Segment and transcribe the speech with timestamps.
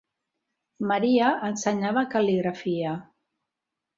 [0.91, 2.97] Maria ensenyava cal·ligrafia.